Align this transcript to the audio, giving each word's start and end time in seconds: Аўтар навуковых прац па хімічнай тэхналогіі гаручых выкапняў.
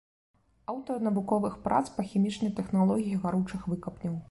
Аўтар 0.71 1.03
навуковых 1.07 1.59
прац 1.67 1.83
па 1.99 2.07
хімічнай 2.13 2.53
тэхналогіі 2.63 3.21
гаручых 3.27 3.71
выкапняў. 3.75 4.19